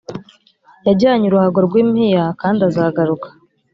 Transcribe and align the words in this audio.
yajyanye 0.87 1.25
uruhago 1.27 1.59
rw 1.67 1.73
impiya 1.81 2.25
kandi 2.41 2.59
azagaruka 2.69 3.27